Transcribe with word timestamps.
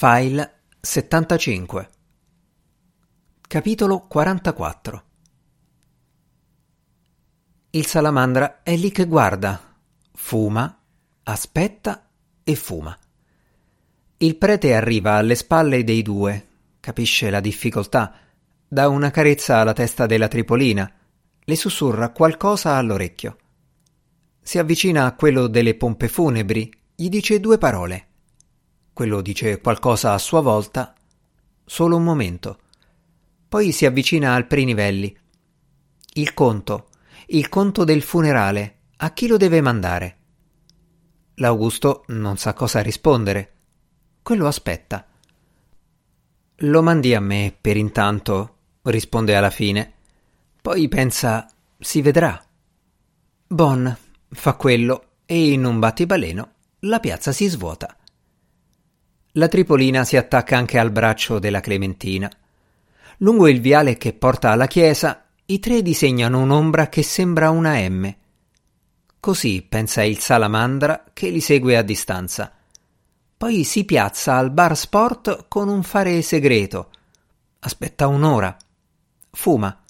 File 0.00 0.60
75 0.80 1.88
Capitolo 3.48 4.06
44 4.06 5.02
Il 7.70 7.84
salamandra 7.84 8.62
è 8.62 8.76
lì 8.76 8.92
che 8.92 9.06
guarda, 9.06 9.60
fuma, 10.12 10.80
aspetta 11.24 12.10
e 12.44 12.54
fuma. 12.54 12.96
Il 14.18 14.36
prete 14.36 14.72
arriva 14.72 15.14
alle 15.14 15.34
spalle 15.34 15.82
dei 15.82 16.02
due, 16.02 16.46
capisce 16.78 17.28
la 17.28 17.40
difficoltà, 17.40 18.14
dà 18.68 18.86
una 18.86 19.10
carezza 19.10 19.56
alla 19.56 19.72
testa 19.72 20.06
della 20.06 20.28
tripolina, 20.28 20.88
le 21.40 21.56
sussurra 21.56 22.10
qualcosa 22.10 22.76
all'orecchio. 22.76 23.36
Si 24.40 24.58
avvicina 24.58 25.06
a 25.06 25.16
quello 25.16 25.48
delle 25.48 25.74
pompe 25.74 26.06
funebri, 26.06 26.72
gli 26.94 27.08
dice 27.08 27.40
due 27.40 27.58
parole. 27.58 28.07
Quello 28.98 29.20
dice 29.20 29.60
qualcosa 29.60 30.12
a 30.12 30.18
sua 30.18 30.40
volta. 30.40 30.92
Solo 31.64 31.94
un 31.94 32.02
momento. 32.02 32.58
Poi 33.48 33.70
si 33.70 33.86
avvicina 33.86 34.34
al 34.34 34.48
Prinivelli. 34.48 35.16
Il 36.14 36.34
conto. 36.34 36.88
Il 37.26 37.48
conto 37.48 37.84
del 37.84 38.02
funerale. 38.02 38.78
A 38.96 39.12
chi 39.12 39.28
lo 39.28 39.36
deve 39.36 39.60
mandare? 39.60 40.16
L'Augusto 41.34 42.06
non 42.08 42.38
sa 42.38 42.54
cosa 42.54 42.80
rispondere. 42.80 43.52
Quello 44.20 44.48
aspetta. 44.48 45.06
Lo 46.56 46.82
mandi 46.82 47.14
a 47.14 47.20
me 47.20 47.56
per 47.60 47.76
intanto, 47.76 48.56
risponde 48.82 49.36
alla 49.36 49.50
fine. 49.50 49.92
Poi 50.60 50.88
pensa, 50.88 51.48
si 51.78 52.02
vedrà. 52.02 52.44
Bon, 53.46 53.96
fa 54.28 54.54
quello 54.54 55.04
e 55.24 55.52
in 55.52 55.64
un 55.64 55.78
battibaleno 55.78 56.54
la 56.80 56.98
piazza 56.98 57.30
si 57.30 57.46
svuota. 57.46 57.96
La 59.38 59.46
tripolina 59.46 60.02
si 60.02 60.16
attacca 60.16 60.56
anche 60.56 60.80
al 60.80 60.90
braccio 60.90 61.38
della 61.38 61.60
Clementina. 61.60 62.28
Lungo 63.18 63.46
il 63.46 63.60
viale 63.60 63.96
che 63.96 64.12
porta 64.12 64.50
alla 64.50 64.66
chiesa, 64.66 65.26
i 65.46 65.60
tre 65.60 65.80
disegnano 65.80 66.40
un'ombra 66.40 66.88
che 66.88 67.04
sembra 67.04 67.50
una 67.50 67.78
M. 67.88 68.12
Così 69.20 69.62
pensa 69.62 70.02
il 70.02 70.18
salamandra 70.18 71.04
che 71.12 71.28
li 71.30 71.40
segue 71.40 71.76
a 71.76 71.82
distanza. 71.82 72.52
Poi 73.36 73.62
si 73.62 73.84
piazza 73.84 74.34
al 74.34 74.50
bar 74.50 74.76
sport 74.76 75.44
con 75.46 75.68
un 75.68 75.84
fare 75.84 76.20
segreto. 76.22 76.90
Aspetta 77.60 78.08
un'ora. 78.08 78.56
Fuma. 79.30 79.84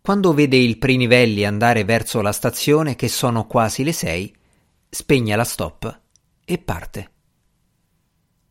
Quando 0.00 0.32
vede 0.32 0.56
il 0.56 0.78
Prinivelli 0.78 1.44
andare 1.44 1.84
verso 1.84 2.22
la 2.22 2.32
stazione, 2.32 2.96
che 2.96 3.08
sono 3.08 3.46
quasi 3.46 3.84
le 3.84 3.92
sei, 3.92 4.34
spegne 4.88 5.36
la 5.36 5.44
stop 5.44 6.00
e 6.42 6.56
parte. 6.56 7.10